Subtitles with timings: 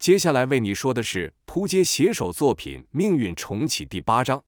[0.00, 4.42] 接下来为你说的是扑街写手作品《命运重启》第八章。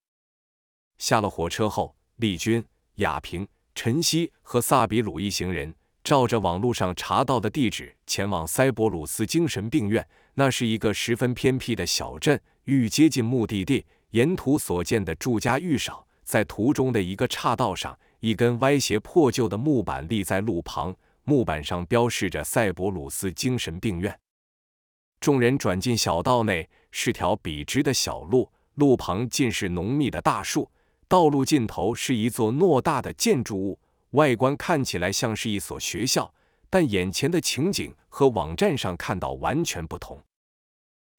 [0.96, 10.09] 下了火车后，丽君、亚平、陈曦和萨比鲁一行人照着网络上查到的地址前往塞伯鲁斯精神病院。
[10.32, 12.41] 那是一个十分偏僻的小镇。
[12.64, 16.07] 欲接近目的地，沿途所见的住家愈少。
[16.25, 24.19] 在途中的一个岔道上，一根歪斜破旧的木板立在路旁，木板上标示着塞伯鲁斯精神病院。
[25.23, 30.69] 众人转进小道内，是条笔直的小路，路旁尽是浓密的大树。
[31.06, 33.79] 道路尽头是一座偌大的建筑物，
[34.10, 36.34] 外观看起来像是一所学校，
[36.69, 40.20] 但眼前的情景和网站上看到完全不同。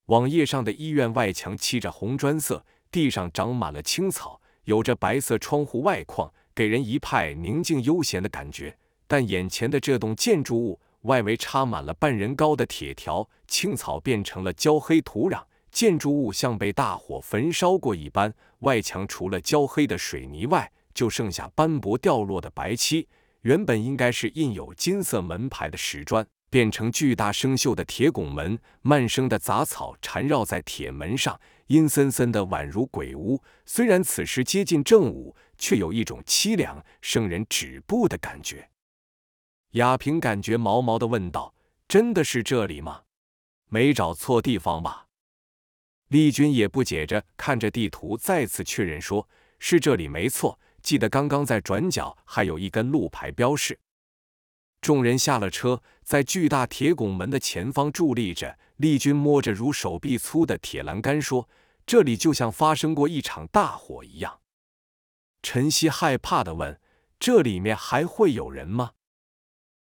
[0.08, 8.77] 网页上的医院外墙漆着红砖色，地上长满了青草，有着白色窗户外框，给人一派宁静悠闲的感觉。
[9.08, 10.82] 但眼前的这栋建筑物。
[11.03, 18.34] 外围插满了半人高的铁条，青草变成了焦黑土壤，建筑物像被大火焚烧过一般。
[18.60, 23.07] 外墙除了焦黑的水泥外，就剩下斑驳掉落的白漆。
[23.41, 28.57] 原本应该是印有金色门牌的石砖，变成巨大生锈的铁拱门。
[28.82, 33.41] 漫生的杂草缠绕在铁门上，阴森森的，宛如鬼屋。
[33.65, 38.70] 虽然此时接近正午，却有一种凄凉、生人止步的感觉。
[39.74, 41.54] 亚平感觉毛毛的问道
[41.88, 43.04] ：“真的是这里吗？
[43.70, 45.07] 没找错地方吧？”
[46.10, 50.60] 丽君也不解着看着地图，再次确认说：“是这里没错。
[50.84, 53.79] 记得刚刚在转角还有一根路牌标示。”
[54.79, 58.60] 众人下了车，在巨大铁拱门的前方伫立着。
[58.77, 61.49] 丽君摸着如手臂粗的铁栏杆说
[61.88, 64.41] ：“这里就像发生过一场大火一样。”
[65.41, 66.79] 陈曦害怕的问
[67.18, 68.91] ：“这里面还会有人吗？”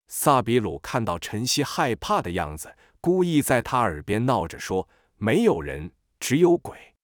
[0.06, 6.94] 萨比鲁看到陈曦害怕的样子，故意在他耳边闹着说：“没有人，只有鬼。”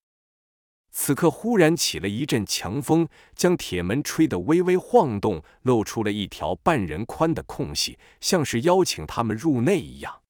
[0.92, 10.23] 此刻忽然起了一阵强风，将铁门吹得微微晃动，露出了一条半人宽的空隙，像是邀请他们入内一样。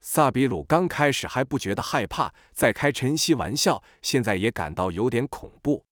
[0.00, 5.84] 萨比鲁刚开始还不觉得害怕，在开陈曦玩笑，现在也感到有点恐怖。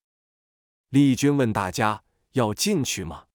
[0.88, 2.02] 丽君问大家
[2.32, 3.25] ：“要进去吗？”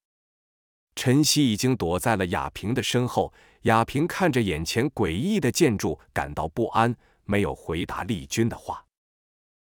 [0.96, 3.34] 陈曦已经躲在了亚平的身后。
[3.64, 8.84] 亚平看着眼前诡异的建筑，感到不安，没有回答丽君的话。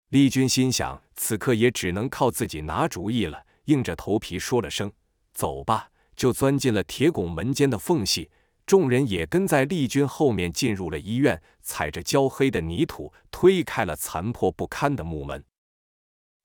[0.09, 4.91] 丽君心想，此刻也只能靠自己拿主意了，硬着头皮说了声
[5.35, 8.31] “走吧”，就钻进了铁拱门间的缝隙。
[8.65, 15.45] 众人也跟在丽君后面进入了医院，踩着焦黑的泥土，推开了残破不堪的木门。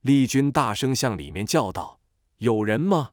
[0.02, 2.00] 丽君大声向里面叫道
[2.36, 3.12] ：“有人吗？”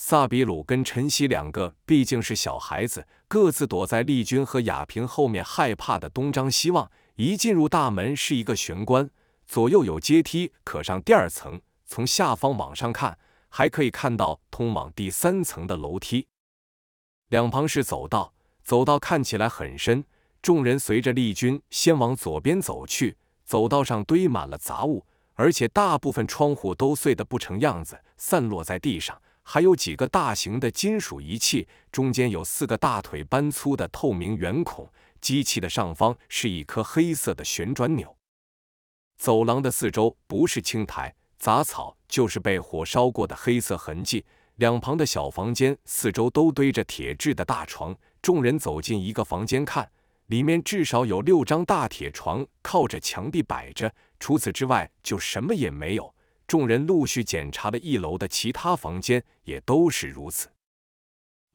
[0.00, 6.88] 萨比鲁跟陈曦两个毕竟是小孩子，各自躲在丽君和亚平后面，害怕的东张西望。
[7.16, 9.10] 一进入大门是一个玄关，
[9.44, 11.60] 左右有阶梯可上第二层。
[11.84, 16.28] 从下方往上看，还可以看到通往第三层的楼梯。
[17.30, 18.32] 两旁是走道，
[18.62, 20.04] 走道看起来很深。
[20.40, 25.04] 众人随着丽君先往左边走去，走道上堆满了杂物，
[25.34, 29.20] 而且大部分窗户都碎得不成样子，散落在地上。
[29.50, 34.86] 还有几个大型的金属仪器，中间有四个大腿般粗的透明圆孔。
[35.22, 38.14] 机器的上方是一颗黑色的旋转钮。
[39.16, 44.22] 走廊的四周不是青苔杂草，就是被火烧过的黑色痕迹。
[44.56, 47.96] 两旁的小房间四周都堆着铁制的大床。
[48.20, 49.90] 众人走进一个房间看，
[50.26, 56.14] 里面至少有六张大铁床靠着墙壁摆着，除此之外就什么也没有。
[56.48, 60.48] 众人陆续检查了一楼的其他房间，也都是如此。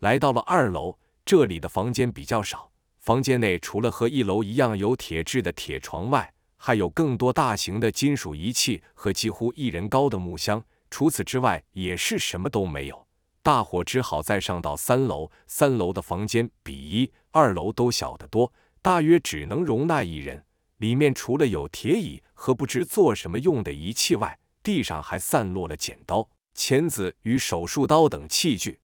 [0.02, 2.72] 来到了二楼，这里的房间比较少。
[3.00, 10.64] 房间内除了和一楼一样有铁制的铁床外，还有更多大型的金属仪器和几乎一人高的木箱。
[10.92, 13.08] 除此之外，也是什么都没有。
[13.42, 15.30] 大伙只好再上到三楼。
[15.48, 18.54] 三楼的房间比一、二楼都小得多，
[18.84, 20.46] 大约只能容纳一人。
[20.78, 28.80] 里面除了有铁椅和不知做什么用的仪器外，地上还散落了剪刀、钳子与手术刀等器具。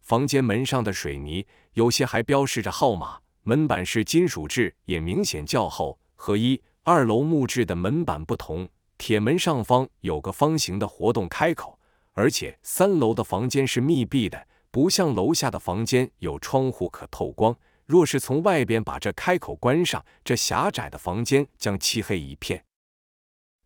[0.00, 5.98] 房间门上的水泥有些还标示着号码，门板是金属制，也明显较厚。
[6.16, 8.68] 和一、二楼木质的门板不同，
[8.98, 11.78] 铁门上方有个方形的活动开口，
[12.12, 17.56] 而且三楼的房间是密闭的，不像楼下的房间有窗户可透光。
[17.86, 22.64] 若是从外边把这开口关上，这狭窄的房间将漆黑一片。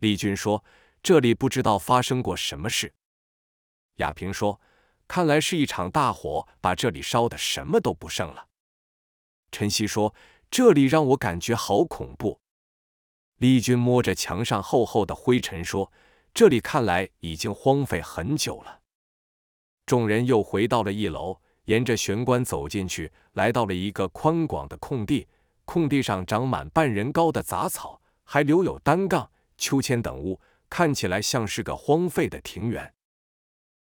[0.00, 0.62] 丽君说。
[1.06, 2.92] 这里不知道发生过什么事，
[3.98, 4.60] 亚平说
[5.06, 8.48] ：“看来是一场大火，把这里烧的什么都不剩了。”
[9.52, 10.12] 陈曦说
[10.50, 12.40] ：“这里让我感觉好恐怖。
[13.36, 15.92] 丽君摸着墙上厚厚的灰尘说
[16.34, 18.80] ：“这里看来已经荒废很久了。”
[19.86, 25.28] 众人又回到了一楼，沿着玄关走进去，来到了一个宽广的空地。
[25.64, 32.92] 空地上长满半人高的杂草，还留有单杠、秋千等物，看起来像是个荒废的庭园。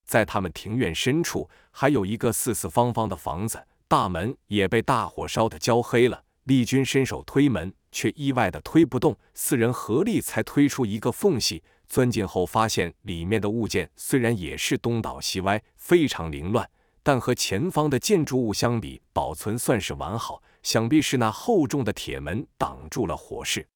[0.06, 6.24] 在他们庭院深处，还有一个四四方方的房子，大门也被大火烧得焦黑了。
[6.46, 9.16] 丽君伸手推门，却意外的推不动。
[9.36, 16.68] 四人合力才推出一个缝隙，钻进后发现里面的物件虽然也是东倒西歪，非常凌乱，
[17.04, 20.42] 但和前方的建筑物相比，保存算是完好。
[20.64, 23.68] 想必是那厚重的铁门挡住了火势。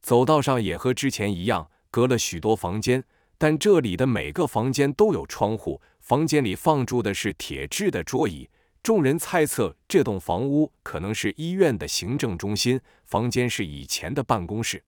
[0.00, 3.04] 走道上也和之前一样，隔了许多房间，
[3.36, 5.80] 但这里的每个房间都有窗户。
[6.00, 8.48] 房间里放住的是铁质的桌椅。
[8.82, 14.82] 众人猜测，这栋房屋可能是医院的行政中心，房间是以前的办公室。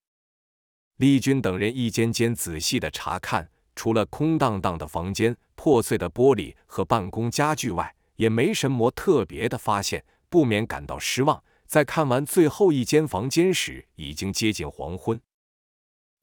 [0.97, 11.45] 丽君等人一间间仔细的查看，除了空荡荡的房间、破碎的玻璃和办公家具外，也没什么特别的发现，不免感到失望。
[11.67, 15.21] 在看完最后一间房间时，已经接近黄昏。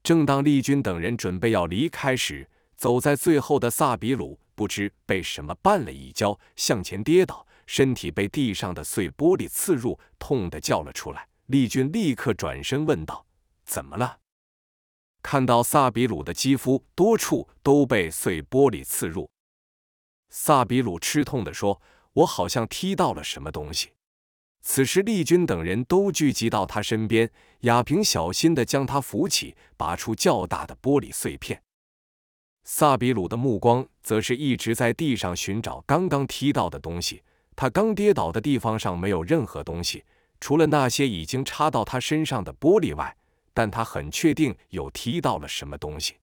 [0.02, 7.46] 正当丽君等人准备要离开时，走在最后的萨比鲁不知被什么绊了一跤，向前跌倒。
[7.64, 11.28] 身体被地上的碎玻璃刺入，痛得叫了出来。
[11.46, 13.24] 丽君立刻转身问道
[13.64, 14.18] ：“怎么了？”
[15.22, 19.30] 看到萨比鲁的肌肤多处都被碎玻璃刺入，
[20.28, 21.80] 萨比鲁吃痛地说
[22.14, 23.92] ：“我好像踢到了什么东西。”
[24.62, 27.28] 此时，丽君等人都聚集到他身边，
[27.62, 31.62] 亚平小心地将他扶起，拔出较大的玻璃碎片。
[32.62, 37.22] 萨比鲁的目光则是一直在地上寻找刚刚踢到的东西。
[37.56, 40.04] 他刚跌倒的地方上没有任何东西，
[40.40, 43.16] 除了那些已经插到他身上的玻璃外，
[43.52, 46.14] 但他很确定有踢到了什么东西。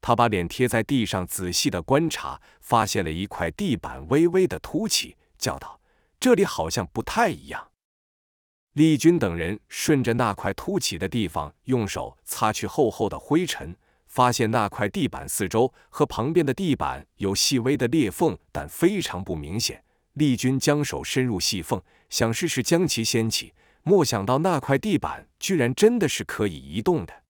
[0.00, 5.80] 他把脸贴在地上，仔细的观察，发现了一块地板微微的凸起，叫道
[6.22, 7.72] ：“这里好像不太一样。”
[8.74, 13.76] 丽君等人顺着那块凸起的地方，用手擦去厚厚的灰尘，
[14.06, 19.82] 发现那块地板四周和旁边的地板有细微的裂缝，但非常不明显。
[20.12, 23.52] 丽君将手伸入细缝，想试试将其掀起，
[23.82, 27.24] 莫想到那块地板居然真的是可以移动的。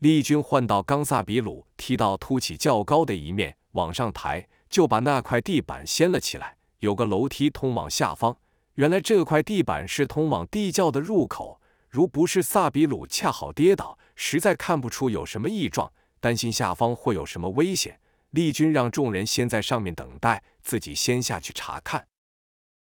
[0.00, 6.58] 丽君换到冈萨比鲁，踢到凸起较高的一面，往上抬，就把那块地板掀了起来。
[6.80, 8.36] 有个楼梯通往下方，
[8.74, 11.60] 原来这块地板是通往地窖的入口。
[11.88, 15.90] 如不是萨比鲁恰好跌倒，实在看不出有什么异状，
[16.20, 17.98] 担心下方会有什么危险。
[18.30, 22.06] 丽君让众人先在上面等待，自己先下去查看。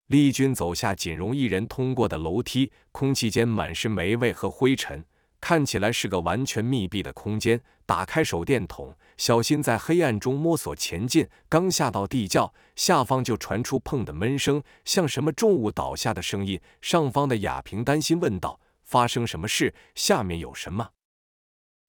[0.06, 5.04] 丽君走下仅容一人通过的楼梯，空气间满是霉味和灰尘，
[5.40, 7.60] 看起来是个完全密闭的空间。
[7.84, 11.28] 打开手电筒，小心在黑暗中摸索前进。
[11.48, 16.60] 刚下到地窖，下方就传出砰的闷声，像什么重物倒下的声音。
[16.80, 19.74] 上方的雅萍担心问道：“发生什么事？
[19.94, 20.90] 下面有什么？”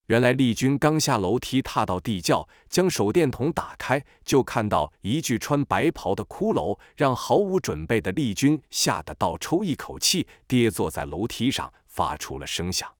[0.08, 12.97] 原来丽君刚下楼梯，踏到地窖，将手电筒打开，就看到一具穿白袍的骷髅，让毫无准备的丽君吓得倒抽一口气，跌坐在楼梯上，发出了声响。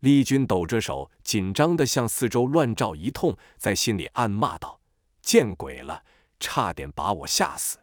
[0.00, 4.80] 丽君抖着手，紧张的向四周乱照一通，在心里暗骂道
[5.22, 6.04] ：“见鬼了，
[6.38, 7.78] 差点把我吓死！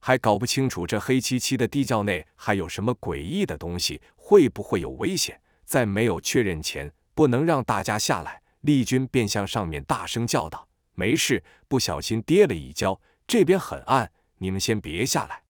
[0.00, 5.40] 还搞不清楚这黑漆漆的地窖内还有什么诡异的东西，会不会有危险？
[5.64, 15.44] 在没有确认前。”不能让大家下来，丽君便向上面大声叫道：“没事，不小心跌了一跤，这边很暗，你们先别下来。”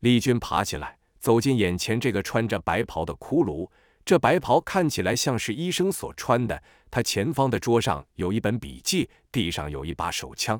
[0.00, 3.70] 丽君爬起来，走进眼前这个穿着白袍的骷髅。
[4.08, 6.62] 这白袍看起来像是医生所穿的。
[6.90, 10.58] 他前方的桌上有一本笔记，地上有一把手枪。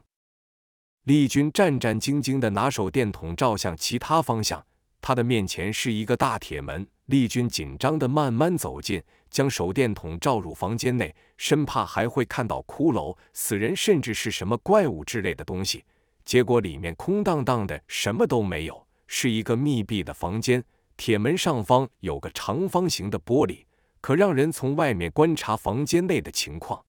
[1.04, 4.62] 丽君战战兢兢地拿手电筒照向其他方向，
[5.00, 6.86] 他的面前是一个大铁门。
[7.06, 9.02] 丽君紧张地慢慢走近。
[9.30, 15.82] 将手电筒照入房间内，生怕还会看到骷髅、死人，甚至是什么怪物之类的东西。
[16.26, 20.62] 结果里面空荡荡的，什么都没有，是一个密闭的房间。
[20.98, 23.64] 铁门上方有个长方形的玻璃，
[24.00, 26.84] 可让人从外面观察房间内的情况。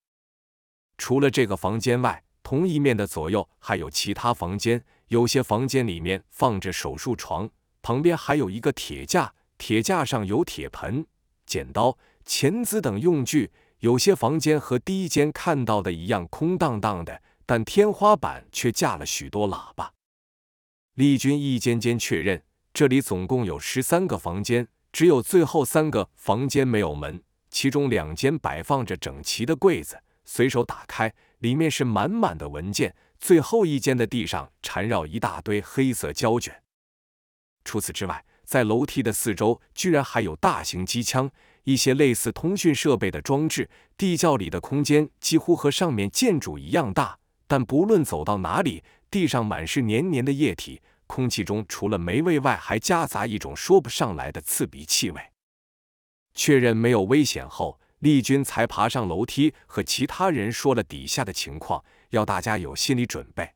[0.97, 4.83] 除了这个房间外，同一面的左右还有其他房间。
[5.09, 7.49] 有些房间里面放着手术床，
[7.81, 11.05] 旁边还有一个铁架，铁架上有铁盆、
[11.45, 11.97] 剪刀。
[12.25, 19.93] 钳子等用具，有些房间和第一间看到的一样空荡荡的，但天花板却架了许多喇叭。
[20.95, 32.95] 丽君一间间确认，这里总共有十三个房间，只有最后三个房间没有门，其中两间摆放着整齐的柜子，随手打开，里面是满满的文件。
[33.17, 36.63] 最后一间的地上缠绕一大堆黑色胶卷。
[37.65, 41.29] 除此之外，在楼梯的四周居然还有大型机枪，
[41.65, 43.69] 一些类似通讯设备的装置。
[43.97, 55.19] 地窖里的空间几乎和上面建筑一样大，但不论走到哪里，地上满是黏黏的液体，空气中除了霉味外，还夹杂一种说不上来的刺鼻气味。
[56.35, 63.49] 确认没有危险后，丽君才爬上楼梯，和其他人说了底下的情况，要大家有心理准备。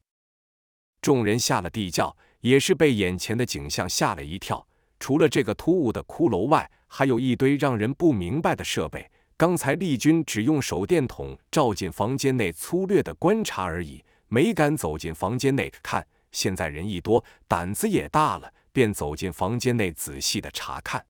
[1.00, 4.67] 众人下了地窖，也是被眼前的景象吓了一跳。
[5.00, 9.07] 除了这个突兀的骷髅外，还有一堆让人不明白的设备。
[9.38, 16.07] 刚才丽君只用手电筒照进房间内，粗略的观察而已，没敢走进房间内看。
[16.33, 21.05] 现在人一多，胆子也大了，便走进房间内仔细的查看。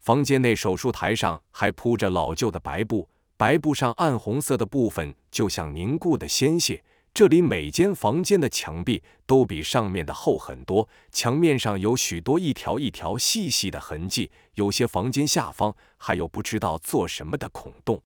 [0.00, 6.84] 房间内手术台上还铺着老旧的白布，白布上暗红色的部分就像凝固的鲜血。
[7.12, 18.02] 这里每间房间的墙壁都比上面的厚很多，墙面上有许多一条一条细细的痕迹，有些房间下方还有不知道做什么的孔洞。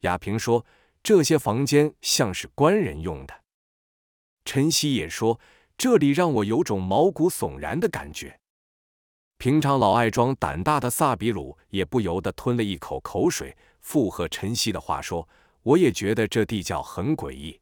[0.00, 0.66] 亚平说
[1.02, 3.41] ：“这些房间像是官人用的。”
[4.44, 5.40] 陈曦也说
[5.78, 8.38] ：“这里让我有种毛骨悚然的感觉。”
[9.38, 15.28] 平常老爱装胆大的萨比鲁也不由得吞了一口口水，附和陈曦的话说
[15.62, 17.60] ：“我也觉得这地窖很诡异。”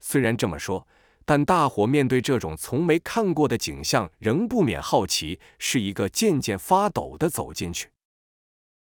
[0.00, 0.86] 虽然这么说，
[1.26, 7.90] 但大伙面对这种从没看过的景象，仍不免好奇，是一个渐渐发抖的走进去。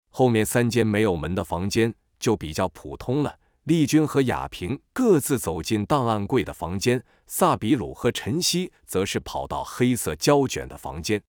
[0.09, 3.39] 后面三间没有门的房间就比较普通了。
[3.67, 11.21] 丽君和雅萍各自走进档案柜的房间，萨比鲁和陈曦则是跑到黑色胶卷的房间。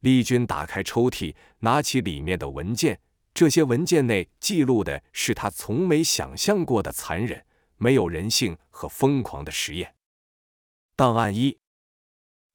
[0.00, 2.98] 丽君打开抽屉，拿起里面的文件，
[3.34, 7.44] 这些文件内记录的是他从没想象过的残忍。
[7.76, 9.96] 没有人性和疯狂的实验。
[10.96, 11.58] 档案一：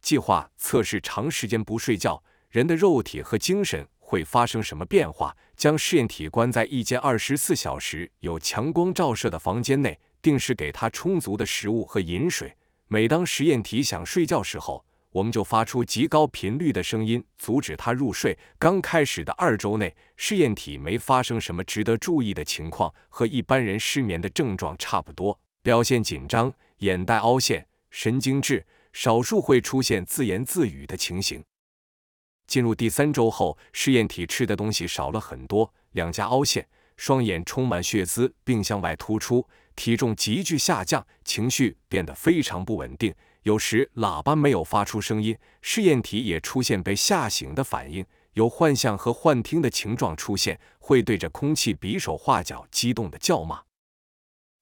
[0.01, 5.37] 计划测试长时间不睡觉，人的肉体和精神会发生什么变化？
[5.55, 12.55] 将试验体关在一间二十四小时有强光照射的房间内，定时给它充足的食物和饮水。
[12.87, 18.35] 每当实验体想睡觉时候，我们就发出极高频率的声音，阻止它入睡。
[18.57, 25.39] 刚开始的二周内，试验体没发生什么值得注意的情况，和一般人失眠的症状差不多。
[25.61, 31.43] 表现紧张，眼袋凹陷，神经质，少数会出现自言自语的情形。
[32.49, 43.13] 进入第三周后，试验体吃的东西少了很多，两颊凹陷，双眼充满血丝并向外突出，体重急剧下降，情绪变得非常不稳定。
[43.43, 48.03] 有时喇叭没有发出声音，试验体也出现被吓醒的反应，
[48.33, 53.61] 有幻象和幻听的情状出现，会对着空气比手画脚，激动的叫骂。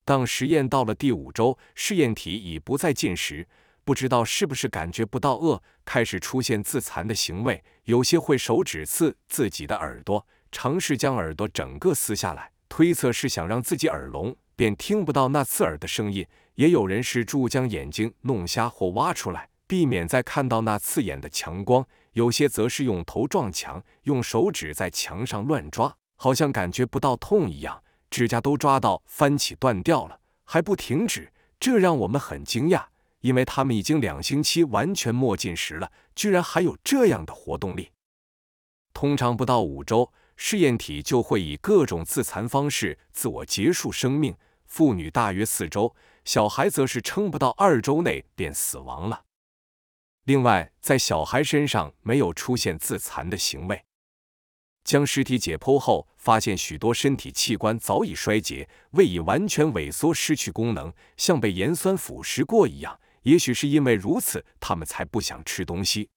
[0.04, 3.48] 当实验到了第五周，试验体已不再进食，
[3.88, 16.28] 不知道是不是感觉不到饿，开始出现自残的行为，有些会手指刺自己的耳朵，尝试将耳朵整个撕下来，推测是想让自己耳聋，便听不到那刺耳的声音。
[16.56, 31.32] 也有人试助将眼睛弄瞎或挖出来，避免再看到那刺眼的强光；有些则是用头撞墙，用手指在墙上乱抓，好像感觉不到痛一样，指甲都抓到翻起断掉了，还不停止。
[31.58, 32.84] 这让我们很惊讶，
[33.28, 37.92] 因为他们已经两星期完全没进食了，居然还有这样的活动力。
[38.94, 44.34] 通常不到五周，试验体就会以各种自残方式自我结束生命。
[44.66, 45.94] 妇女大约四周。
[46.24, 49.24] 小孩则是撑不到二周内便死亡了。
[50.24, 53.84] 另外，在小孩身上没有出现自残的行为。
[54.84, 63.00] 将尸体解剖后，发现许多身体器官早已衰竭，胃已完全萎缩，失去功能，像被盐酸腐蚀过一样。
[63.24, 66.10] 也许是因为如此，他们才不想吃东西。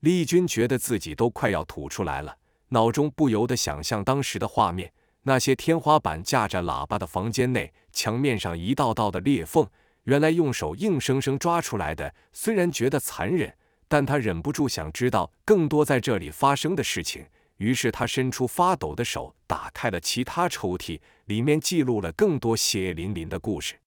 [0.00, 2.38] 丽君觉得自己都快要吐出来了，
[2.68, 4.92] 脑中不由得想象当时的画面。
[5.22, 9.68] 那些天花板架着喇叭的房间内，墙面上一道道的裂缝，
[10.04, 12.14] 原来用手硬生生抓出来的。
[12.32, 13.54] 虽然觉得残忍，
[13.88, 17.26] 但他忍不住想知道更多在这里发生的事情。
[17.56, 23.80] 于是他伸出发抖的手，打开了其他抽屉，里面记录了更多血淋淋的故事。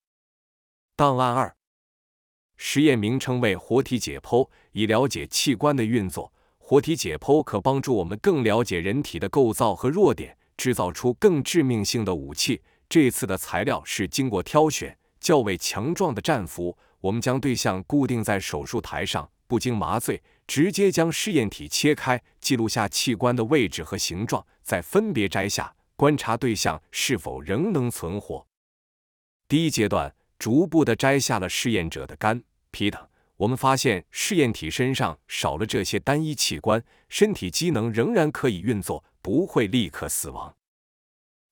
[0.97, 1.55] 档案二，
[2.63, 6.31] 实验名称为活体解剖，以了解器官的运作。
[6.59, 10.37] 活体解剖可帮助我们更了解人体的构造和弱点。
[10.55, 12.61] 制造出更致命性的武器。
[12.87, 16.77] 这次的材料是经过挑选、较为强壮的战俘。
[16.99, 28.45] 我们将对象固定在手术台上，不经麻醉，直接将试验体切开，记录下器官的位置和形状，再分别摘下，观察对象是否仍能存活。
[29.47, 33.07] 第一阶段，逐步的摘下了试验者的肝、皮等。
[33.37, 40.55] 我们发现试验体身上少了这些单一器官，身体机能仍然可以运作，不会立刻死亡。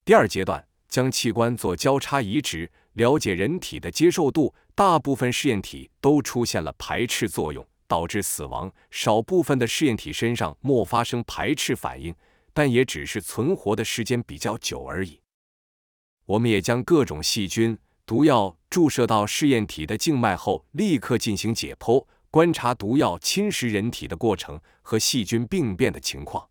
[0.05, 4.53] 第二阶段，将器官做交叉移植，了解人体的接受度。
[4.75, 12.15] 大部分试验体都出现了排斥作用，导致死亡；少部分的试验体身上莫发生排斥反应，
[12.53, 15.19] 但也只是存活的时间比较久而已。
[16.25, 17.77] 我们也将各种细菌。
[18.09, 26.49] 毒药注射到试验体的静脉后，立刻进行解剖，观察毒药侵蚀人体的过程和细菌病变的情况。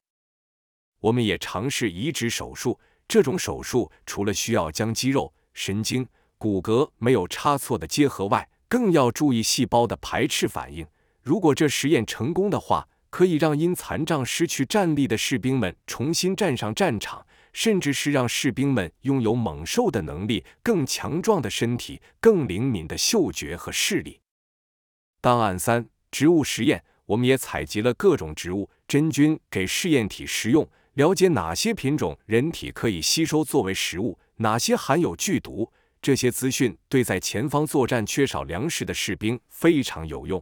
[1.01, 6.07] 我们也尝试移植手术，这种手术除了需要将肌肉、神经、
[6.39, 10.87] 骨骼没有差错的结合外，更要注意细胞的排斥反应。
[11.25, 17.27] 如果这实验成功的话，可以让因残障失去站立的士兵们重新站上战场。
[17.59, 24.21] 甚至是让士兵们拥有猛兽的能力、更强壮的身体、更灵敏的嗅觉和视力。
[25.21, 26.85] 档案三：植物实验。
[27.07, 35.73] 我们也采集了各种植物真菌给试验体食用，了解哪些品种人体可以吸收作为食物，哪些含有剧毒。
[36.01, 40.41] 这些资讯对在前方作战缺少粮食的士兵非常有用。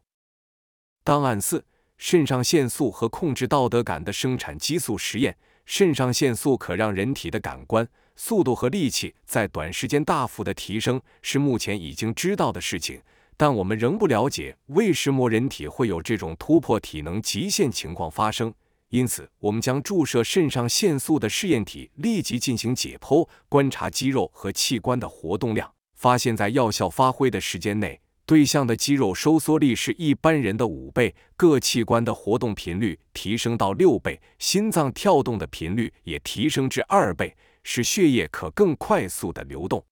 [1.02, 1.64] 档案四：
[1.96, 5.38] 肾上腺素和控制道德感的生产激素实验。
[5.66, 13.02] 肾上腺素可让人体的感官、速度和力气在短时间大幅的提升，是目前已经知道的事情。
[13.36, 18.54] 但我们仍不了解为什么人体会有这种突破体能极限情况发生。
[18.88, 28.00] 因此，我们将注射肾上腺素的试验体立即进行解剖，观察肌肉和器官的活动量，发现，在药效发挥的时间内。
[28.26, 39.86] 对象的肌肉收缩力是一般人的五倍，各器官的活动频率提升到六倍，心脏跳动的频率也提升至二倍，使血液可更快速的流动。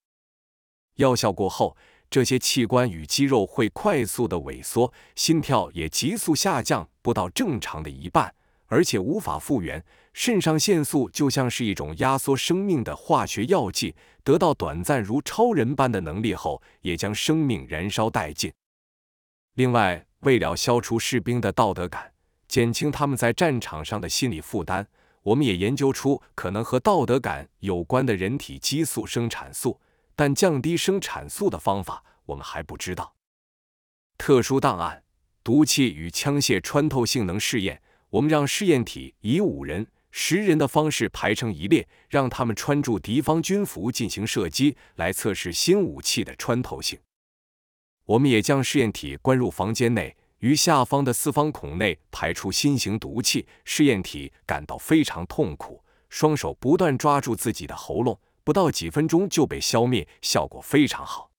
[0.96, 1.76] 药效过后，
[2.10, 8.34] 这些器官与肌肉会快速的萎缩，心跳也急速下降，不到正常的一半，
[8.66, 9.84] 而且无法复原。
[10.12, 18.52] 肾上腺素就像是一种压缩生命的化学药剂，得到短暂如超人般的能力后，也将生命燃烧殆尽。
[19.54, 22.12] 另外，为了消除士兵的道德感，
[22.46, 24.86] 减轻他们在战场上的心理负担，
[25.22, 29.80] 我们也研究出可能和道德感有关的人体激素生产素，
[30.14, 33.14] 但降低生产素的方法我们还不知道。
[34.16, 35.02] 特殊档案：
[35.42, 37.82] 毒气与枪械穿透性能试验。
[38.14, 39.88] 我们让试验体以五人。
[40.12, 46.96] 十人的方式排成一列，让他们穿住敌方军服进行射击，来测试新武器的穿透性。
[48.04, 53.48] 我们也将试验体关入房间内，于下方的四方孔内排出新型毒气。
[53.64, 61.32] 试验体感到非常痛苦，双手不断抓住自己的喉咙，不到几分钟就被消灭，效果非常好。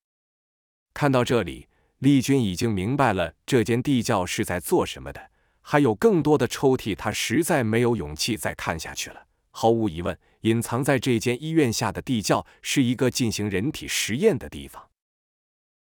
[0.93, 5.31] 看到这里，丽君已经明白了这间地窖是在做什么的。
[5.67, 9.25] 还有更多的抽屉，他实在没有勇气再看下去了。
[9.49, 14.89] 毫无疑问，隐藏在这间医院下的地窖是一个进行人体实验的地方。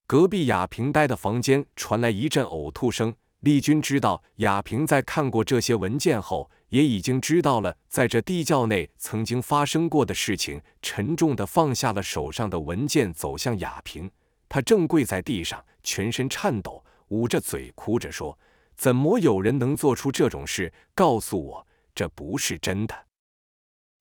[0.05, 3.15] 隔壁亚平待的房间传来一阵呕吐声。
[3.39, 10.61] 丽君知道亚平在看过这些文件后，也已经知道了在这地窖内曾经发生过的事情。
[10.83, 14.11] 沉重的放下了手上的文件，走向亚平。
[14.47, 18.37] 他正跪在地上，全身颤抖，捂着嘴哭着说。
[18.81, 20.73] 怎么有人能做出这种事？
[20.95, 23.05] 告诉我，这不是真的。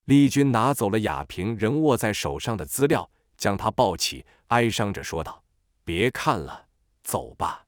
[0.06, 5.44] 丽君拿走了亚平仍握在手上的资料，将他抱起，哀伤着说道
[5.84, 6.68] ：“别看了，
[7.02, 7.66] 走吧。”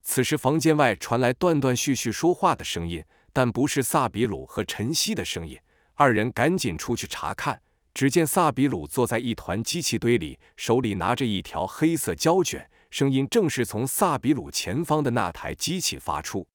[0.00, 5.60] 此时，房间外传来断断续续说话的声音，但不是萨比鲁和晨曦的声音。
[5.96, 7.60] 二人赶紧出去查看，
[7.92, 12.70] 只见萨比鲁坐在一团机器堆里，手里拿着一条黑色胶卷。
[12.96, 16.46] 声音正是从萨比鲁前方的那台机器发出。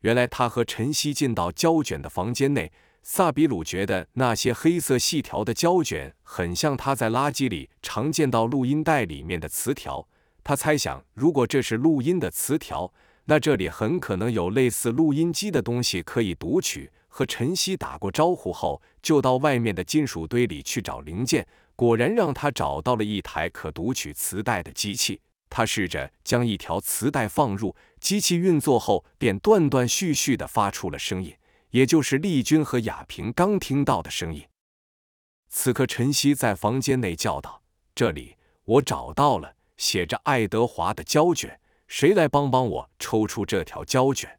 [0.00, 2.70] 原来他和晨曦进到胶卷的房间内，
[3.02, 10.06] 萨比鲁觉得那些黑色细条的胶卷很像他在垃圾里常见到录音带里面的磁条。
[10.44, 12.92] 他猜想，如果这是录音的磁条，
[13.24, 16.90] 那这里很可能有类似录音机的东西可以读取。
[17.08, 25.22] 和晨曦打过招呼后，就到外面的金属堆里去找零件，果然让他找到了一台可读取磁带的机器。
[25.50, 31.36] 他试着将一条磁带放入机器，运作后便断断续续的发出了声音，
[31.70, 34.46] 也就是丽君和亚萍刚听到的声音。
[35.48, 37.62] 此刻，晨曦在房间内叫道
[37.94, 44.37] ：“这里，我找到了写着爱德华的胶卷，谁来帮帮我抽出这条胶卷？”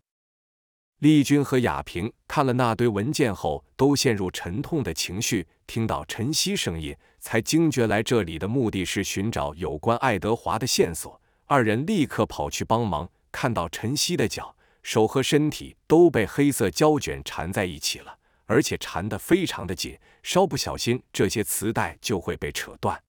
[1.00, 5.48] 丽君和雅萍看了那堆文件后，都陷入沉痛的情绪。
[5.66, 11.22] 听到晨曦声音，才惊觉来这里的目的是寻找有关爱德华的线索。
[11.46, 23.02] 二人立刻跑去帮忙，看到晨曦的脚、手和身体都被黑色胶卷缠在一起了，而且缠得非常的紧，稍不小心，这些磁带就会被扯断。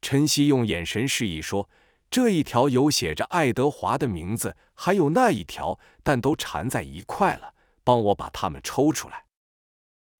[0.00, 1.68] 晨曦用眼神示意说。
[2.08, 7.54] 这一条有写着爱德华的名字，还有那一条，但都缠在一块了。
[7.82, 9.24] 帮我把它们抽出来。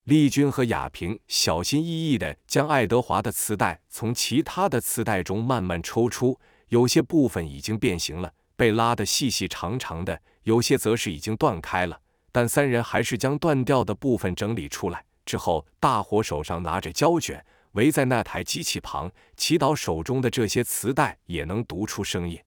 [0.05, 6.38] 丽君和雅萍小心翼翼地将爱德华的磁带从其他的磁带中慢慢抽出，
[6.69, 12.01] 有些部分已经变形了，被拉得细细长长的；有些则是已经断开了。
[12.31, 17.45] 但三人还是将断掉的部分整理出来之后，大伙手上拿着胶卷。
[17.73, 22.40] 围在那台机器旁，祈祷手中的这些磁带也能读出声音。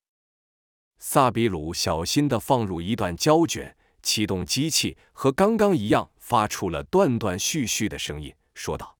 [1.00, 8.98] 萨比鲁小心地放入一段胶卷，启动机器，和刚刚一样，发出了断断续续的声音，说道：“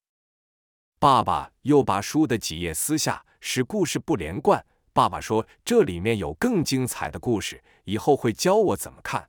[0.98, 4.64] 爸爸又把书的几页撕下，使故事不连贯。
[4.94, 9.28] 爸爸说这里面有更精彩的故事，以后会教我怎么看。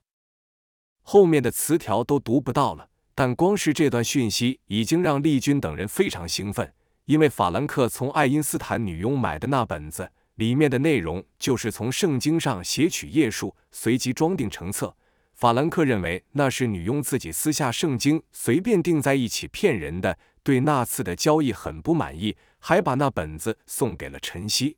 [1.02, 6.72] 后面的词条都读不到了，但光是这段讯息已经让丽君等人非常兴奋。”
[7.06, 14.96] 因为法兰克从爱因斯坦女佣买的那本子里面的内容，就是从圣经上写取页数，随即装订成册。
[15.34, 24.76] 法兰克认为那是女佣自己撕下圣经，随便订在一起骗人的，对那次的交易很不满意，还把那本子送给了晨曦。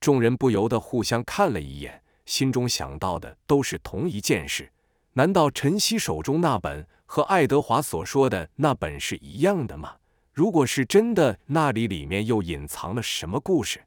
[0.00, 4.72] 众人不由得互相看了一眼，心中想到的都是同一件事：
[5.12, 9.96] 难道晨曦手中那本和爱德华所说的那本是一样的吗？
[10.32, 13.84] 如果是真的，那里里面又隐藏了什么故事？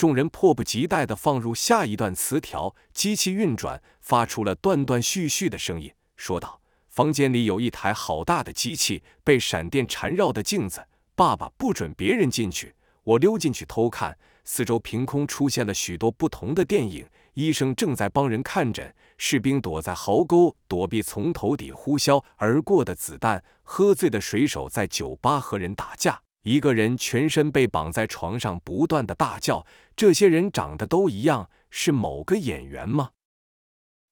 [0.00, 10.82] 众人迫不及待地放入下一段词条，机器运转，发出了断断续续的声音，说道：“房间里有一台好大的机器，被闪电缠绕的镜子。
[11.14, 14.16] 爸爸不准别人进去，我溜进去偷看。
[14.42, 17.06] 四周凭空出现了许多不同的电影。
[17.34, 29.66] 医生正在帮人看诊。”士兵躲在壕沟躲避从头顶呼啸而过的子弹，喝醉的水手在酒吧和人打架，一个人全身被绑在床上不断的大叫。
[29.94, 33.10] 这些人长得都一样，是某个演员吗？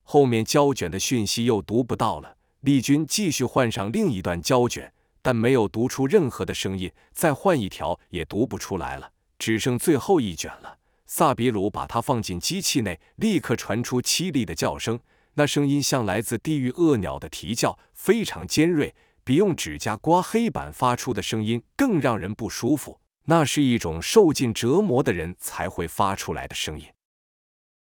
[0.02, 2.36] 后面胶卷的讯息又读不到了。
[2.60, 10.78] 丽君继续换上另一段胶卷，但没有读出任何的声音，再换一条也读不出来了，只剩最后一卷了。
[11.06, 15.00] 萨比鲁把它放进机器内，立刻传出凄厉的叫声。
[15.34, 18.94] 那声音像来自地狱恶鸟的啼叫，非常尖锐，
[19.28, 22.98] 比用指甲刮黑板发出的声音更让人不舒服。
[23.26, 26.86] 那是一种受尽折磨的人才会发出来的声音。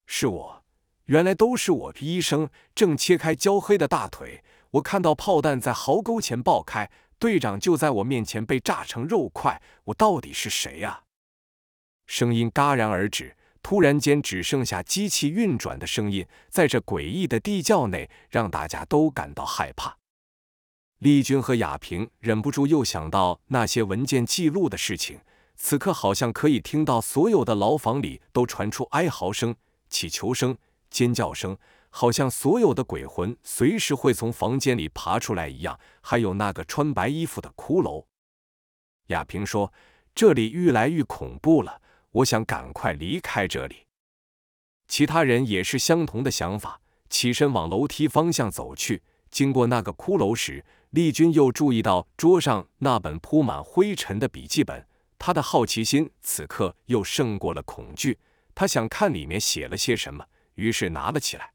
[0.07, 0.62] 是我，
[1.07, 1.94] 原来都是我。
[1.98, 9.62] 医生正切开焦黑的大腿，我看到炮弹在壕沟前爆开，队长就在我面前被炸成肉块。
[9.85, 11.05] 我到底是谁呀？
[12.07, 20.00] 声音戛然而止，突然间只剩下机器运转的声音，在这诡异的地窖内，让大家都感到害怕。
[21.01, 25.19] 丽君和雅萍忍不住又想到那些文件记录的事情，
[25.57, 29.57] 此刻好像可以听到所有的牢房里都传出哀嚎声、
[29.89, 30.55] 乞求声、
[30.91, 31.57] 尖叫声，
[31.89, 35.81] 好像所有的鬼魂随时会从房间里爬出来一样。
[36.03, 38.05] 还有那个穿白衣服的骷髅。
[39.07, 39.73] 雅萍说
[40.15, 41.81] ：“这里愈来愈恐怖了。”
[42.13, 43.87] 我想赶快离开这里。
[44.87, 49.03] 其他人也是相同的想法，起身往楼梯方向走去。
[49.31, 54.87] 经过那个骷髅时，丽君又注意到桌上那本铺满灰尘的笔记本。
[55.18, 58.18] 他的好奇心此刻又胜过了恐惧，
[58.55, 60.24] 他想看里面写了些什么，
[60.55, 61.53] 于是拿了起来。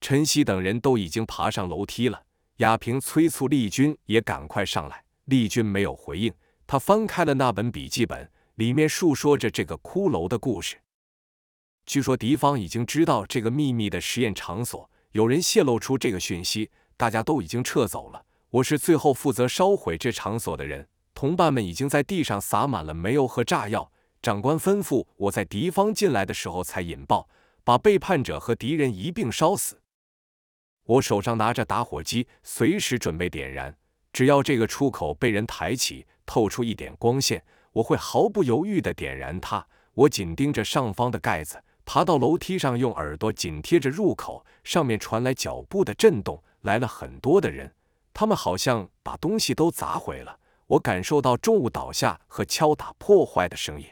[0.00, 2.24] 晨曦等人都已经爬上楼梯了，
[2.56, 5.04] 雅萍催促丽君也赶快上来。
[5.26, 6.34] 丽君没有回应，
[6.66, 8.30] 他翻开了那本笔记本。
[8.56, 10.78] 里面述说着这个骷髅的故事。
[11.84, 18.25] 据说敌方已经知道这个秘密的实验场所，有人泄露出这个讯息，大家都已经撤走了。
[18.50, 23.90] 我是最后负责烧毁这场所的人，同伴们已经在地上撒满了煤油和炸药。
[24.22, 27.28] 长官吩咐我在敌方进来的时候才引爆，
[27.64, 29.80] 把背叛者和敌人一并烧死。
[30.84, 33.76] 我手上拿着打火机，随时准备点燃。
[34.12, 37.44] 只要这个出口被人抬起，透出一点光线。
[37.72, 39.66] 我会毫不犹豫地点燃它。
[39.92, 44.46] 我紧盯着上方的盖子，爬到楼梯上，用耳朵紧贴着入口。
[44.64, 47.74] 上面传来脚步的震动，来了很多的人，
[48.18, 50.40] 他们好像把东西都砸毁了。
[50.68, 53.86] 我感受到重物倒下和敲打破坏的声音。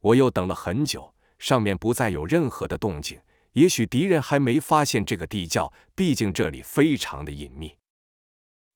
[0.00, 3.20] 我又等了很久，上面不再有任何的动静。
[3.52, 7.76] 也许敌人还没发现这个地窖，毕竟这里非常的隐秘。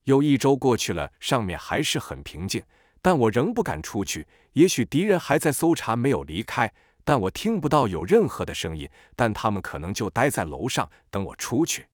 [0.03, 2.63] 又一周过去了，上面还是很平静，
[3.01, 4.27] 但我仍不敢出去。
[4.53, 6.71] 也许敌人还在搜查，没有离开，
[7.03, 8.87] 但我听不到有任何的声音。
[9.15, 11.87] 但他们可能就待在楼上等我出去。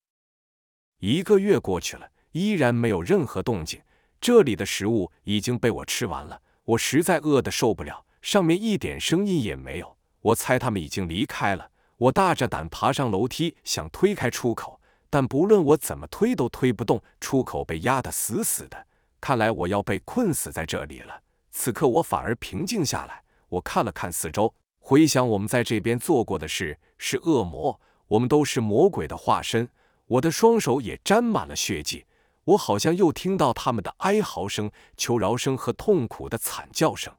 [0.98, 3.80] 一个月过去了，依然没有任何动静。
[4.20, 8.04] 这里的食物已经被我吃完了，我实在饿得受不了。
[8.20, 11.70] 上面一点声音也没有，我猜他们已经离开了。
[11.96, 18.86] 我大着胆爬上楼梯，想推开出口，但不论我怎么推都推不动，出口被压得死死的。
[19.20, 21.20] 看来我要被困死在这里了。
[21.50, 29.68] 此刻我反而平静下来，我看了看四周，回想我们在这边做过的事，是恶魔，我们都是魔鬼的化身。
[30.06, 32.04] 我的双手也沾满了血迹，
[32.44, 37.14] 我好像又听到他们的哀嚎声、求饶声和痛苦的惨叫声。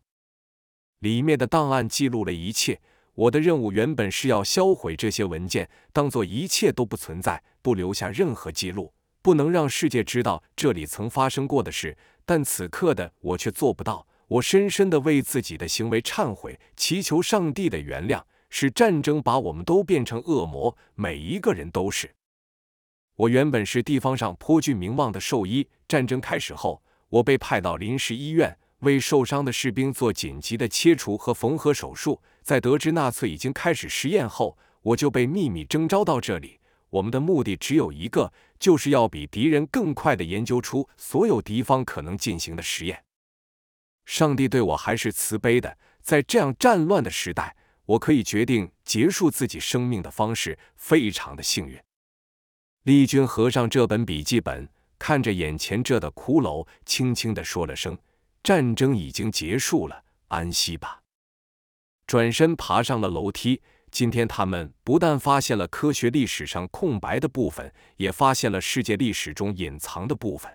[0.99, 2.81] 里面的档案记录了一切。
[3.15, 11.95] 我的任务原本是要销毁这些文件，当做一切都不存在，不留下任何记录，不能让世界知道这里曾发生过的事。
[12.25, 14.07] 但此刻的我却做不到。
[14.27, 18.23] 我深深的为自己的行为忏悔，祈求上帝的原谅。
[18.49, 22.15] 是战争把我们都变成恶魔，每一个人都是。
[23.15, 25.67] 我原本是地方上颇具名望的兽医。
[25.87, 28.57] 战争开始后，我被派到临时医院。
[28.79, 32.21] 为受伤的士兵做紧急的切除和缝合手术。
[32.41, 36.59] 在得知纳粹已经开始实验后，我就被秘密征召到这里。
[36.89, 43.03] 我们的目的只有一个，就是要比敌人更快地研究出所有敌方可能进行的实验。
[44.05, 51.79] 上帝对我还是慈悲的，在这样战乱的时代，我可以决定结束自己生命的方式，非常的幸运。
[52.83, 54.67] 丽君合上这本笔记本，
[54.99, 57.97] 看着眼前这的骷髅，轻轻地说了声。
[58.43, 60.99] 战争已经结束了，安息吧。
[62.05, 63.61] 转身爬上了楼梯。
[63.89, 70.51] 今天他们不但发现了科学历史上空白的部分，也发现了世界历史中隐藏的部分。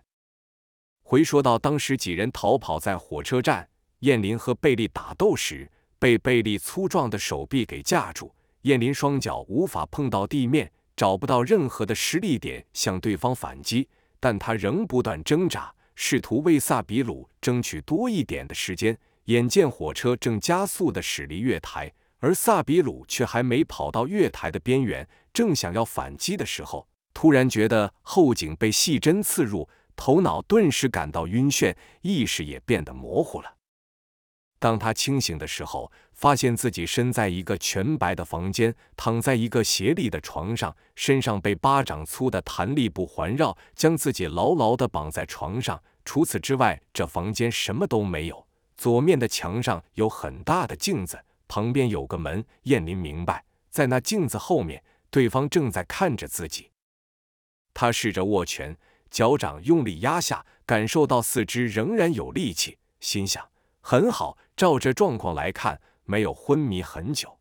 [1.03, 3.67] 回说到当时几人逃跑在火车站，
[4.01, 15.73] 燕林和贝利打斗时，被贝利粗壮的手臂给架住，燕林双脚无法碰到地面，找不到任何的实力点向对方反击，但他仍不断挣扎。
[15.95, 18.99] 试图为萨比鲁争取多一点的时间。
[19.27, 33.58] 眼见火车正加速地驶离月台，而萨比鲁却还没跑到月台的边缘，正想要反击的时候，突然觉得后颈被细针刺入，头脑顿时感到晕眩，意识也变得模糊了。
[34.59, 45.81] 当他清醒的时候，发现自己身在一个全白的房间，躺在一个斜立的床上，身上被巴掌粗的弹力布环绕，将自己牢牢地绑在床上。
[46.05, 48.47] 除此之外，这房间什么都没有。
[48.77, 52.45] 左面的墙上有很大的镜子，旁边有个门。
[52.65, 56.71] 燕林明白，在那镜子后面，对方正在看着自己。
[57.75, 58.77] 他试着握拳，
[59.11, 63.49] 脚掌用力压下，感受到四肢仍然有力气，心想：
[63.89, 64.37] 很好。
[64.55, 67.39] 照这状况来看，没有昏迷很久。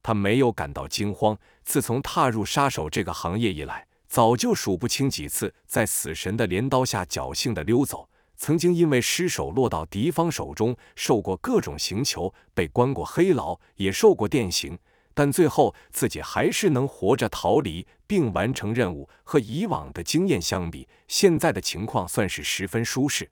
[0.00, 1.36] 他没有感到惊慌。
[1.64, 8.08] 自从踏入杀手这个行业以来，早就数不清几次在死神的镰刀下侥幸的溜走。
[8.36, 14.78] 曾经因为失手落到敌方手中，受过各种刑求，被关过黑牢，也受过电刑，
[15.14, 19.08] 但最后自己还是能活着逃离并完成任务。
[19.24, 23.28] 和以往的经验相比，现在的情况算是十分舒适。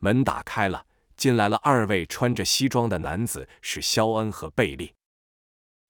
[0.00, 0.84] 门打开了。
[1.16, 4.94] 进来了二位穿着西装的男子，是肖恩和贝利。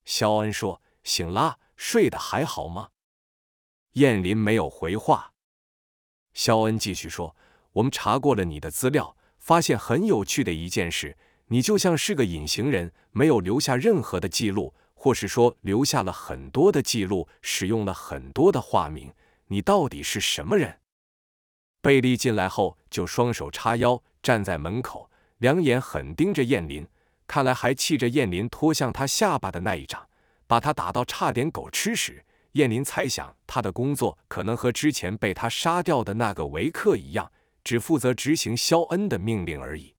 [0.04, 2.90] 肖恩说：“醒啦，睡得还好吗？”
[3.94, 5.32] 燕林没有回话。
[6.32, 7.34] 肖恩继续说
[7.72, 19.12] ：“我们查过了你的资料，发现很有趣的一件事，你就像是个隐形人，没有留下任何的记录，或是说留下了很多的记录，使用了很多的化名。
[19.46, 20.80] 你到底是什么人？”
[21.82, 25.10] 贝利进来后就双手叉腰，站在门口。
[25.38, 26.86] 两眼狠盯着燕林，
[27.26, 30.08] 看来还气着燕林拖向他下巴的那一掌，
[30.46, 32.24] 把他打到差点狗吃屎。
[32.52, 37.30] 燕林猜想他的工作可能和之前被他杀掉的那个维克一样，
[37.62, 39.94] 只负责执行肖恩的命令而已。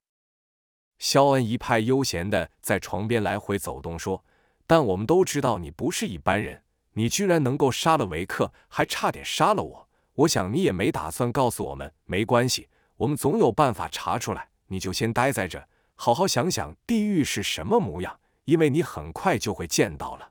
[0.98, 4.24] 肖恩一派悠闲的在床边来回走动，说
[4.66, 9.88] ：“但我们都知道你不是一般人，你居然能够杀了维克，还差点杀了我。
[10.14, 20.30] 我想你也没打算告诉我们，没关系，我们总有办法查出来。”你就先待在这，好好想想地狱是什么模样，因为你很快就会见到了。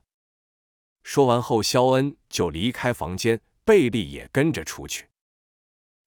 [1.03, 5.07] 说完后，肖恩就离开房间，贝利也跟着出去。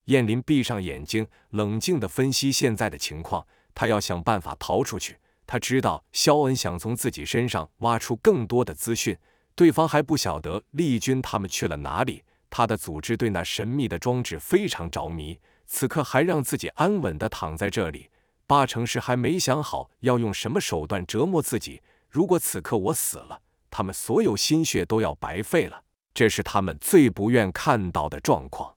[0.07, 3.47] 燕林闭上眼睛，冷静地分析现在的情况。
[3.75, 5.19] 他要想办法逃出去。
[5.47, 9.17] 他知道肖恩想从自己身上挖出更多的资讯，
[9.55, 12.25] 对方还不晓得丽君他们去了哪里。
[12.51, 18.11] 他的组织对那神秘的装置非常着迷，此刻还让自己安稳地躺在这里，
[18.51, 21.83] 八成是还没想好要用什么手段折磨自己。
[22.09, 28.75] 如果此刻我死了，他们所有心血都要白费了，这是他们最不愿看到的状况。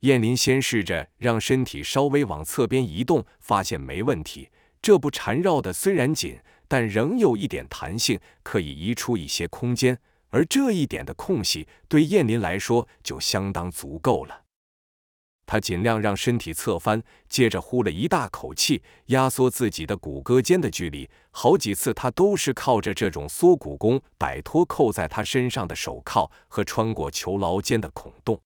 [0.00, 4.48] 燕林先试着让身体稍微往侧边移动，发现没问题。
[4.80, 9.98] 这不缠绕的虽然紧，但仍有一点弹性，可以移出一些空间。
[10.30, 14.41] 而这一点的空隙，对燕林来说就相当足够了。
[15.44, 21.08] 他尽量让身体侧翻，接着呼了一大口气，压缩自己的骨骼间的距离。
[21.30, 28.40] 好几次，他都是靠着这种缩骨功摆脱扣在他身上的手铐和穿过囚牢间的孔洞。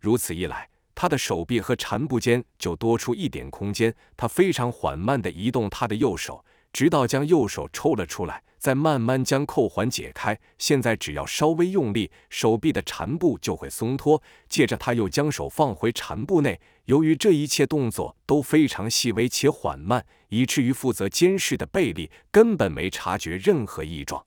[0.00, 3.94] 如此一来，他的手臂和缠布间就多出一点空间。
[4.16, 8.42] 他非常缓慢地移动他的右手，直到将右手抽了出来。
[8.62, 14.22] 再慢慢将扣环解开，现在只要稍微用力，手臂的缠布就会松脱。
[14.48, 16.60] 接着他又将手放回缠布内。
[16.84, 24.24] 由于这一切动作都非常细微且缓慢，以至于负责监视的贝利根本没察觉任何异状。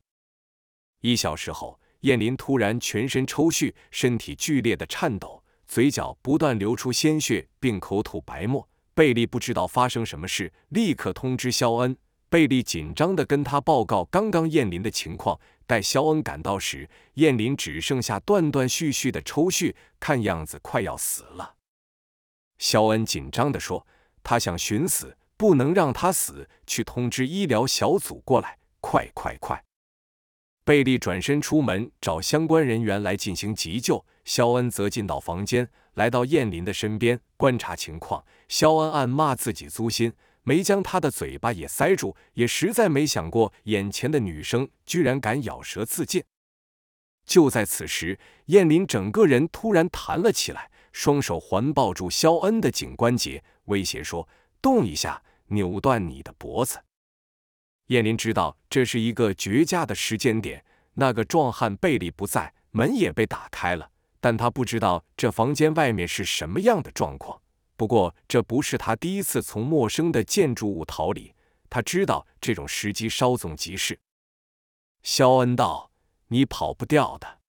[0.99, 8.67] 一小时后，燕林突然全身抽搐，身体剧烈的颤抖，嘴角不断流出鲜血，并口吐白沫。
[8.93, 11.95] 贝利不知道发生什么事，立刻通知肖恩。
[12.29, 15.39] 贝利紧张地跟他报告刚刚燕林的情况。
[15.67, 21.55] 待肖恩赶到时，燕林只剩下断断续续的抽搐，看样子快要死了。
[22.59, 23.87] 肖恩紧张地说
[24.21, 29.63] ：“他想寻死，不能让他死，去通知医疗小组过来，快快快！”
[30.63, 34.05] 贝利转身出门找相关人员来进行急救。
[34.23, 38.23] 肖恩则进到房间，来到燕林的身边观察情况。
[38.47, 40.13] 肖恩暗骂自己粗心。
[40.45, 46.23] 没将他的嘴巴也塞住，也实在没想过眼前的女生居然敢咬舌自尽。
[47.25, 54.29] 就在此时，燕林整个人突然弹了起来，双手环抱住肖恩的颈关节，威胁说
[54.61, 56.79] ：“动一下，扭断你的脖子。”
[57.87, 60.63] 燕林知道这是一个绝佳的时间点。
[60.97, 63.89] 那个壮汉贝利不在，门也被打开了，
[64.21, 67.41] 但他不知道这房间外面是什么样的状况。
[67.77, 71.33] 不过，这不是他第一次从陌生的建筑物逃离。
[71.69, 73.99] 他知道这种时机稍纵即逝。
[75.03, 75.91] 肖恩道
[76.29, 77.39] ：“你跑不掉的。”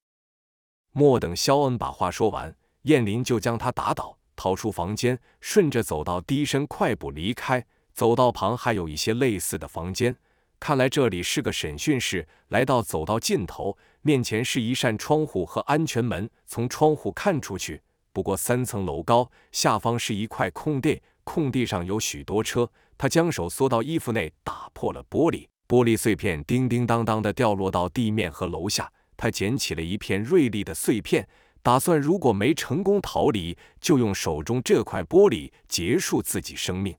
[0.91, 7.65] 莫等肖恩把话说完，燕林就将他打倒，逃出房间，顺着走道低身快步离开。
[7.93, 10.17] 走道旁还有一些类似的房间，
[10.59, 12.27] 看来这里是个审讯室。
[12.49, 17.83] 来到走道尽头，面前是一扇窗户和安全门，从窗户看出去。
[18.17, 22.71] 不过三层楼高，下方是一块空地，空地上有许多车。
[22.97, 28.91] 他将手缩到衣服内，打破了玻璃，玻璃碎片叮叮当当的掉落到地面和楼下。
[29.19, 31.29] 他捡起了一片锐利的碎片，
[31.63, 36.97] 打算如果没成功逃离，就用手中这块玻璃结束自己生命。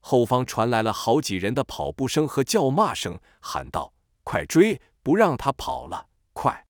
[0.00, 3.92] 后方传来了好几人的跑步声和叫骂声，喊道
[4.24, 6.64] ：“快追，不让他跑了，快！”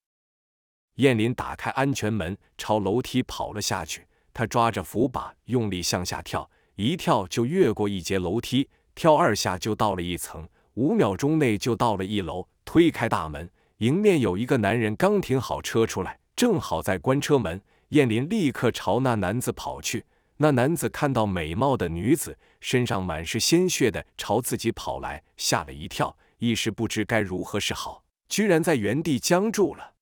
[0.96, 4.06] 燕林打开安全门，朝楼梯跑了下去。
[4.32, 12.46] 他抓着扶把，用力向下跳，一跳就越过一节楼梯，跳二下就到了一层，五秒钟内就到了一楼。
[12.64, 17.60] 推开大门，迎面有一个男人刚停好车出来，正好在关车门。
[17.90, 20.04] 燕林立刻朝那男子跑去。
[20.38, 29.94] 那男子看到美貌的女子身上满是鲜血的朝自己跑来，吓了一跳，一时不知该如何是好，居然在原地僵住了。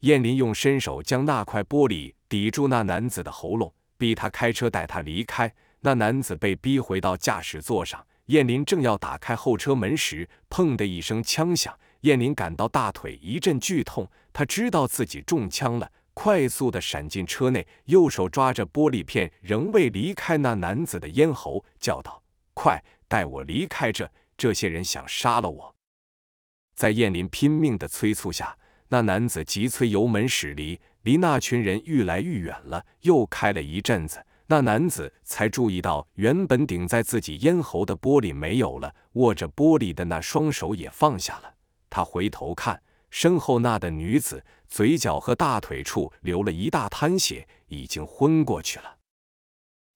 [0.00, 5.52] 燕林用伸手将那块玻璃抵住那男子的喉咙，逼他开车带他离开。
[5.80, 8.04] 那男子被逼回到驾驶座上。
[8.26, 14.08] 燕林正要打开后车门时，砰的一声枪响，燕林感到大腿一阵剧痛。
[14.32, 24.08] 他知道自己中枪了，快速的闪进车内，右手抓着玻璃片，仍未离开那男子的咽喉，叫道：“快带我离开这！
[24.36, 25.74] 这些人想杀了我！”
[26.76, 28.57] 在燕林拼命的催促下。
[28.88, 32.84] 那男子急催油门驶离，离那群人愈来愈远了。
[33.02, 41.54] 又开了一阵子，那男子才注意到原本顶在自己咽喉的玻璃没有了，握着玻璃的那双手也放下了。
[41.90, 42.80] 他回头看，
[43.10, 48.96] 身后那的女子嘴角和大腿处流了一大滩血，已经昏过去了。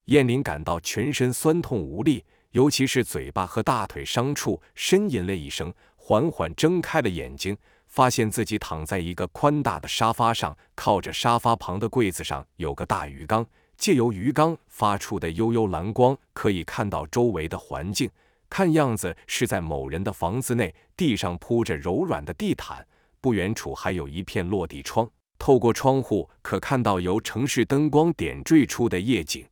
[0.06, 7.56] 燕林感到全身酸痛无力，尤其是嘴巴和大腿伤处，呻吟了一声，缓缓睁开了眼睛。
[7.92, 18.10] 发现自己躺在一个宽大的沙发上，靠着沙发旁的柜子上有个大鱼缸，借由鱼缸发出的幽幽蓝光，可以看到周围的环境。
[18.48, 22.86] 看样子是在某人的房子内，地上铺着柔软的地毯，
[23.20, 29.46] 不远处还有一片落地窗，透过窗户可看到由城市灯光点缀出的夜景。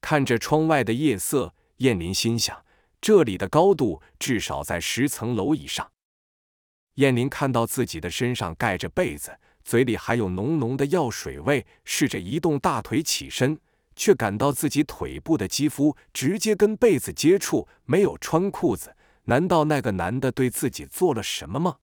[0.00, 2.64] 看着窗外的夜色，燕林心想：
[3.00, 5.90] 这里的高度至少在十层楼以上。
[6.94, 13.58] 燕林看到自己的身上盖着被子，嘴里还有浓浓的药水味，试着移动大腿起身。
[13.94, 18.96] 却感到自己腿部的肌肤直接跟被子接触，没有穿裤子。
[19.24, 21.76] 难道那个男的对自己做了什么吗？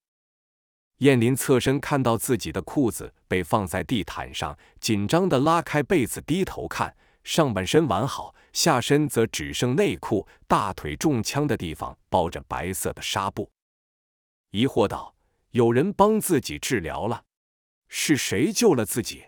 [0.98, 13.50] 燕林侧身看到自己的裤子被放在地毯上，紧张的拉开被子，低头看，上半身完好，下身则只剩内裤，大腿中枪的地方包着白色的纱布。
[14.52, 15.16] 疑惑道
[15.52, 17.24] ：“有人帮自己治疗了？
[17.88, 19.26] 是谁救了自己？”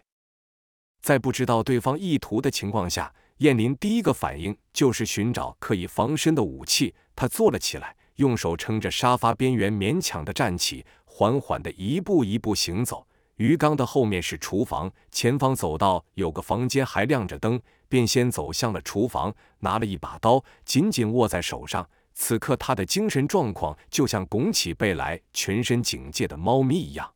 [1.00, 6.96] 在不知道对方意图的情况下，燕林第一个反应就是寻找可以防身的武器。
[7.16, 13.08] 他坐了起来，用手撑着沙发边缘，勉强的站起，缓缓的一步一步行走。
[13.36, 21.88] 鱼缸的后面是厨房，前方走道有个房间还亮着灯，便先走向了厨房，拿了一把刀，紧紧握在手上。
[22.14, 27.14] 此刻他的精神状况就像拱起背来、全身警戒的猫咪一样。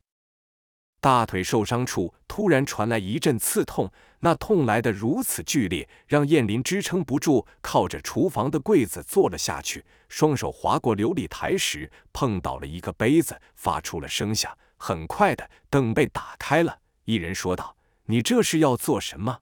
[1.02, 3.92] 大腿受伤处突然传来一阵刺痛，
[4.22, 9.86] 那痛来的如此剧烈，让燕林支撑不住，靠着厨房的柜子坐了下去。
[10.10, 14.58] 双手划过琉璃台时，碰倒了一个杯子，发出了声响。
[14.78, 19.42] 很快的，灯被打开了，一人说道：“你这是要做什么？”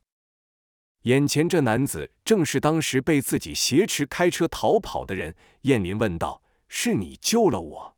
[1.04, 5.34] 眼前这男子正是当时被自己挟持开车逃跑的人。
[5.62, 7.96] 燕林问道：“是你救了我？”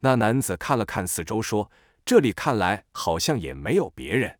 [0.00, 1.70] 那男子看了看四周，说。
[2.08, 4.38] 这里看来好像也没有别人。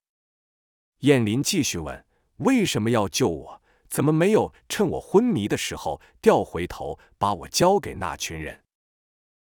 [0.98, 2.06] 燕林继续问
[2.46, 3.62] ：“为什么要救我？
[3.88, 8.62] 怎么没有趁我昏迷的时候调回头把我交给那群人？”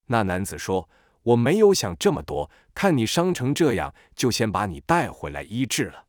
[0.09, 0.89] 那男子说
[1.21, 6.07] ：“我没有想这么多，看你伤成这样，就先把你带回来医治了。”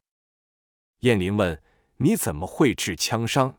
[1.00, 1.62] 燕林问
[2.00, 3.56] ：“你怎么会治枪伤？”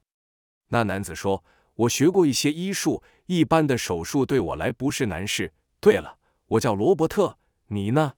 [0.70, 1.44] 那男子说
[1.76, 5.54] ：“我学过一些医术，一般的手术对我来不是难事。
[5.80, 7.38] 对了，我叫罗伯特，
[7.68, 8.14] 你呢？”